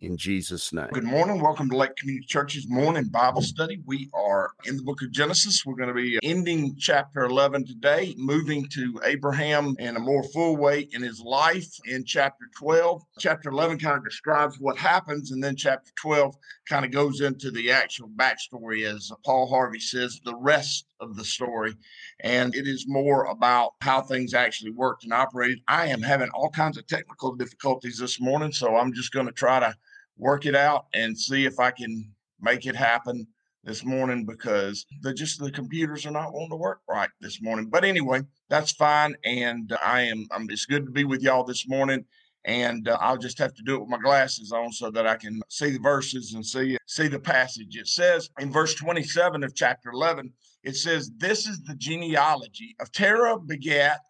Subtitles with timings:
[0.00, 0.88] in Jesus' name.
[0.92, 1.40] Good morning.
[1.40, 3.80] Welcome to Lake Community Church's morning Bible study.
[3.86, 5.64] We are in the book of Genesis.
[5.64, 10.56] We're going to be ending chapter 11 today, moving to Abraham in a more full
[10.56, 13.02] way in his life in chapter 12.
[13.18, 16.34] Chapter 11 kind of describes what happens, and then chapter 12
[16.68, 21.24] kind of goes into the actual backstory, as Paul Harvey says, the rest of the
[21.24, 21.74] story.
[22.20, 25.60] And it is more about how things actually worked and operated.
[25.68, 29.32] I am having all kinds of technical difficulties this morning, so I'm just going to
[29.32, 29.74] try to
[30.18, 33.26] work it out and see if I can make it happen
[33.64, 37.66] this morning because the just the computers are not wanting to work right this morning.
[37.70, 39.14] But anyway, that's fine.
[39.24, 42.04] And I am I'm it's good to be with y'all this morning.
[42.44, 45.16] And uh, I'll just have to do it with my glasses on so that I
[45.16, 47.76] can see the verses and see see the passage.
[47.76, 52.90] It says in verse 27 of chapter 11, it says, "This is the genealogy of
[52.92, 54.00] Terah begat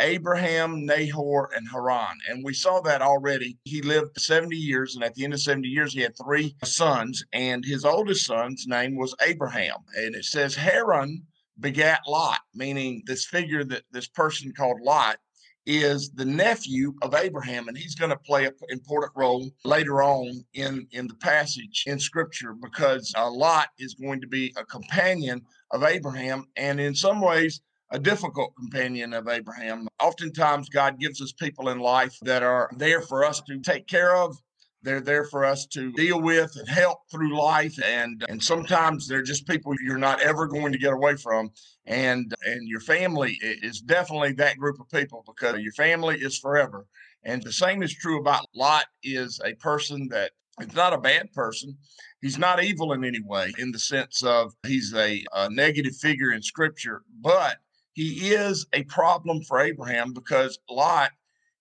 [0.00, 2.18] Abraham, Nahor, and Haran.
[2.28, 3.58] And we saw that already.
[3.64, 7.24] He lived 70 years, and at the end of 70 years, he had three sons,
[7.32, 9.78] and his oldest son's name was Abraham.
[9.96, 11.22] And it says Haran
[11.60, 15.18] begat Lot, meaning this figure that this person called Lot
[15.64, 20.44] is the nephew of Abraham, and he's going to play an important role later on
[20.54, 25.42] in, in the passage in scripture because uh, Lot is going to be a companion
[25.70, 26.46] of Abraham.
[26.56, 27.60] And in some ways,
[27.92, 29.86] a difficult companion of Abraham.
[30.00, 34.16] Oftentimes, God gives us people in life that are there for us to take care
[34.16, 34.36] of.
[34.82, 37.78] They're there for us to deal with and help through life.
[37.84, 41.50] And, and sometimes they're just people you're not ever going to get away from.
[41.86, 46.86] And, and your family is definitely that group of people because your family is forever.
[47.24, 51.32] And the same is true about Lot is a person that is not a bad
[51.32, 51.76] person.
[52.20, 56.32] He's not evil in any way, in the sense of he's a, a negative figure
[56.32, 57.58] in scripture, but
[57.94, 61.10] he is a problem for Abraham because Lot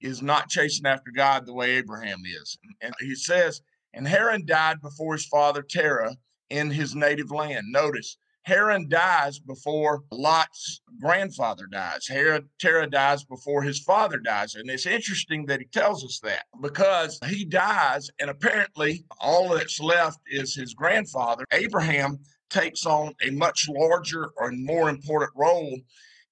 [0.00, 2.58] is not chasing after God the way Abraham is.
[2.80, 3.62] And he says,
[3.94, 6.16] and Haran died before his father Terah
[6.50, 7.66] in his native land.
[7.70, 12.06] Notice, Haran dies before Lot's grandfather dies.
[12.06, 14.54] Haran, Terah dies before his father dies.
[14.54, 19.80] And it's interesting that he tells us that because he dies, and apparently all that's
[19.80, 21.44] left is his grandfather.
[21.52, 22.18] Abraham
[22.48, 25.78] takes on a much larger or more important role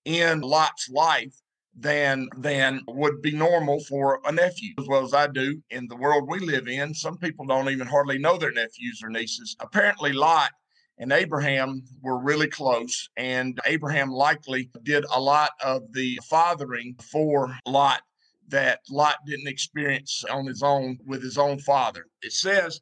[0.06, 1.34] in Lot's life
[1.78, 5.96] than than would be normal for a nephew as well as I do in the
[5.96, 6.94] world we live in.
[6.94, 9.56] Some people don't even hardly know their nephews or nieces.
[9.60, 10.52] Apparently Lot
[10.98, 17.54] and Abraham were really close and Abraham likely did a lot of the fathering for
[17.66, 18.00] Lot
[18.48, 22.06] that Lot didn't experience on his own with his own father.
[22.22, 22.80] It says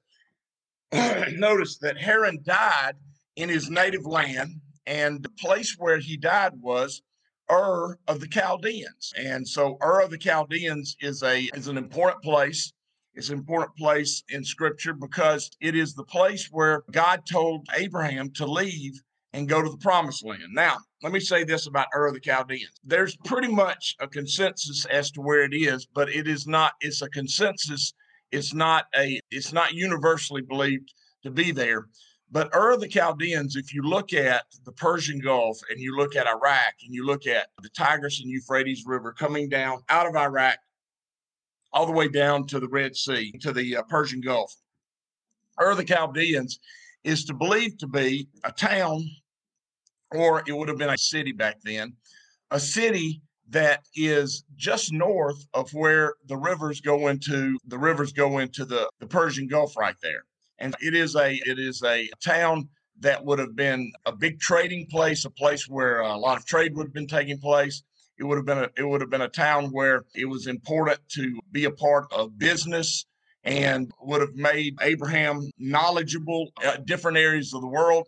[0.92, 2.94] notice that Haran died
[3.34, 7.02] in his native land and the place where he died was
[7.50, 9.12] Ur of the Chaldeans.
[9.16, 12.72] And so Ur of the Chaldeans is a is an important place.
[13.14, 18.30] It's an important place in scripture because it is the place where God told Abraham
[18.32, 19.00] to leave
[19.32, 20.42] and go to the promised land.
[20.52, 22.70] Now, let me say this about Ur of the Chaldeans.
[22.84, 27.02] There's pretty much a consensus as to where it is, but it is not, it's
[27.02, 27.92] a consensus.
[28.32, 30.92] It's not a, it's not universally believed
[31.24, 31.86] to be there.
[32.34, 36.16] But Ur of the Chaldeans, if you look at the Persian Gulf and you look
[36.16, 40.16] at Iraq and you look at the Tigris and Euphrates River coming down out of
[40.16, 40.58] Iraq
[41.72, 44.52] all the way down to the Red Sea, to the uh, Persian Gulf,
[45.60, 46.58] Ur of the Chaldeans
[47.04, 49.08] is to believe to be a town,
[50.10, 51.92] or it would have been a city back then,
[52.50, 58.38] a city that is just north of where the rivers go into the rivers go
[58.38, 60.24] into the, the Persian Gulf right there.
[60.58, 62.68] And it is a it is a town
[63.00, 66.74] that would have been a big trading place, a place where a lot of trade
[66.76, 67.82] would have been taking place.
[68.18, 71.00] It would have been a, it would have been a town where it was important
[71.10, 73.06] to be a part of business
[73.42, 78.06] and would have made Abraham knowledgeable at different areas of the world.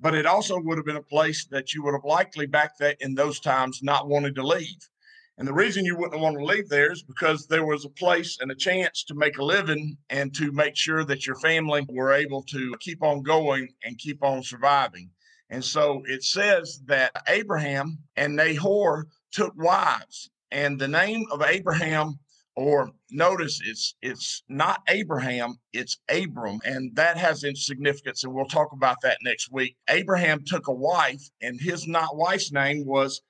[0.00, 2.96] But it also would have been a place that you would have likely back that
[3.00, 4.90] in those times not wanted to leave.
[5.36, 8.38] And the reason you wouldn't want to leave there is because there was a place
[8.40, 12.12] and a chance to make a living and to make sure that your family were
[12.12, 15.10] able to keep on going and keep on surviving.
[15.50, 20.30] And so it says that Abraham and Nahor took wives.
[20.52, 22.20] And the name of Abraham,
[22.54, 28.46] or notice it's it's not Abraham, it's Abram, and that has its significance, and we'll
[28.46, 29.76] talk about that next week.
[29.90, 33.20] Abraham took a wife, and his not wife's name was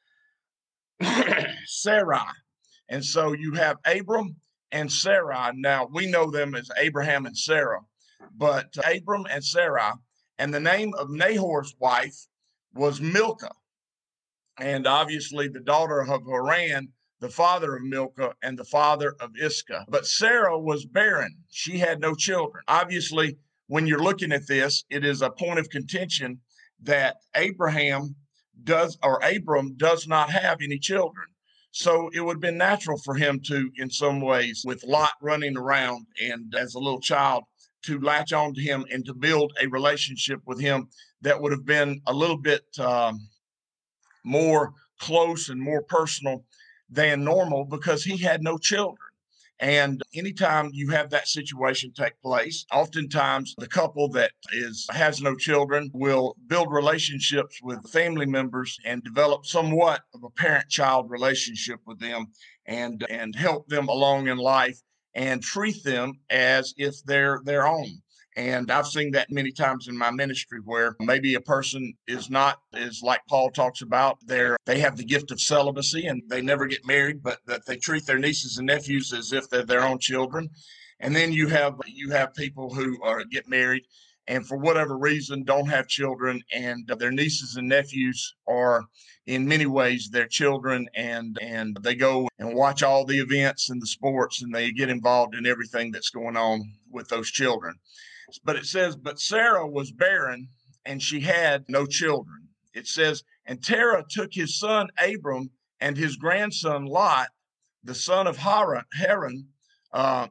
[1.66, 2.32] Sarai.
[2.88, 4.36] And so you have Abram
[4.72, 5.52] and Sarai.
[5.54, 7.80] Now we know them as Abraham and Sarah,
[8.36, 9.92] but Abram and Sarai.
[10.38, 12.16] And the name of Nahor's wife
[12.74, 13.54] was Milcah.
[14.58, 16.88] And obviously the daughter of Haran,
[17.20, 19.84] the father of Milcah and the father of Iscah.
[19.88, 21.34] But Sarah was barren.
[21.50, 22.62] She had no children.
[22.68, 26.40] Obviously, when you're looking at this, it is a point of contention
[26.82, 28.14] that Abraham
[28.62, 31.26] does or Abram does not have any children.
[31.72, 35.56] So it would have been natural for him to, in some ways, with Lot running
[35.56, 37.44] around and as a little child,
[37.82, 40.88] to latch on to him and to build a relationship with him
[41.20, 43.28] that would have been a little bit um,
[44.24, 46.44] more close and more personal
[46.88, 49.08] than normal because he had no children.
[49.60, 55.36] And anytime you have that situation take place, oftentimes the couple that is has no
[55.36, 62.00] children will build relationships with family members and develop somewhat of a parent-child relationship with
[62.00, 62.26] them
[62.66, 64.80] and and help them along in life
[65.14, 68.02] and treat them as if they're their own.
[68.36, 72.58] And I've seen that many times in my ministry where maybe a person is not
[72.72, 76.66] is like Paul talks about, they're they have the gift of celibacy and they never
[76.66, 79.98] get married, but that they treat their nieces and nephews as if they're their own
[79.98, 80.50] children.
[80.98, 83.84] And then you have you have people who are get married
[84.26, 88.84] and for whatever reason don't have children and their nieces and nephews are
[89.26, 93.80] in many ways their children and and they go and watch all the events and
[93.80, 97.74] the sports and they get involved in everything that's going on with those children
[98.44, 100.48] but it says, but Sarah was barren
[100.84, 102.48] and she had no children.
[102.74, 105.50] It says, and Terah took his son Abram
[105.80, 107.28] and his grandson Lot,
[107.82, 109.46] the son of Haran,
[109.92, 110.28] uh,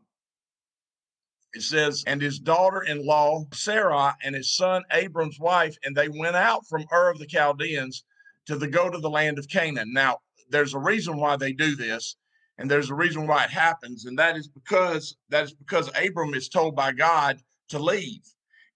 [1.53, 6.09] it says, and his daughter in law, Sarah, and his son Abram's wife, and they
[6.09, 8.03] went out from Ur of the Chaldeans
[8.47, 9.93] to the go to the land of Canaan.
[9.93, 10.17] Now,
[10.49, 12.15] there's a reason why they do this,
[12.57, 16.33] and there's a reason why it happens, and that is because that is because Abram
[16.33, 17.39] is told by God
[17.73, 18.21] to leave.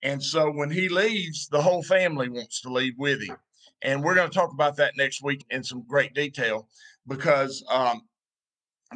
[0.03, 3.37] And so when he leaves, the whole family wants to leave with him.
[3.81, 6.67] And we're going to talk about that next week in some great detail
[7.07, 8.01] because um,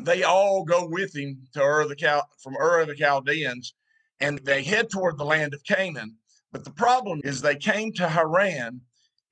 [0.01, 3.73] they all go with him to Ur the Cal- from Ur of the Chaldeans
[4.19, 6.15] and they head toward the land of Canaan.
[6.51, 8.81] But the problem is they came to Haran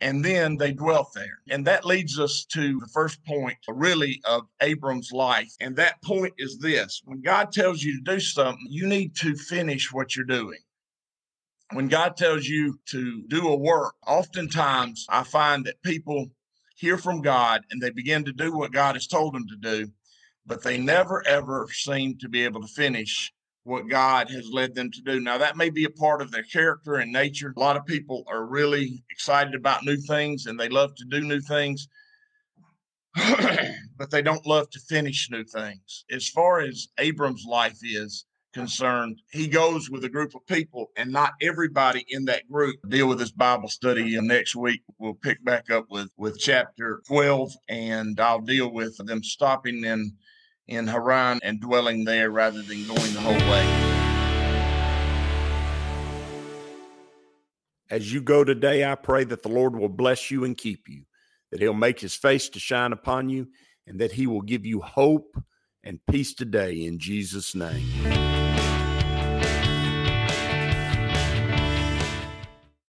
[0.01, 1.39] and then they dwelt there.
[1.49, 5.53] And that leads us to the first point, really, of Abram's life.
[5.59, 9.35] And that point is this when God tells you to do something, you need to
[9.35, 10.59] finish what you're doing.
[11.73, 16.27] When God tells you to do a work, oftentimes I find that people
[16.77, 19.91] hear from God and they begin to do what God has told them to do,
[20.45, 23.31] but they never ever seem to be able to finish
[23.63, 25.19] what God has led them to do.
[25.19, 27.53] Now, that may be a part of their character and nature.
[27.55, 31.21] A lot of people are really excited about new things and they love to do
[31.21, 31.87] new things,
[33.15, 36.05] but they don't love to finish new things.
[36.09, 41.11] As far as Abram's life is concerned, he goes with a group of people, and
[41.11, 44.15] not everybody in that group deal with this Bible study.
[44.15, 48.97] And next week, we'll pick back up with, with chapter 12, and I'll deal with
[49.05, 50.13] them stopping in
[50.69, 53.65] in Haran and dwelling there rather than going the whole way.
[57.89, 61.05] As you go today, I pray that the Lord will bless you and keep you,
[61.51, 63.47] that He'll make His face to shine upon you,
[63.87, 65.41] and that He will give you hope
[65.83, 68.28] and peace today in Jesus' name.